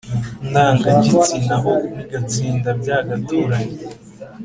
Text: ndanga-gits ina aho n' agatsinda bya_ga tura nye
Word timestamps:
ndanga-gits 0.49 1.29
ina 1.37 1.55
aho 1.61 1.71
n' 1.93 1.99
agatsinda 2.03 2.69
bya_ga 2.81 3.15
tura 3.27 3.57
nye 3.65 3.77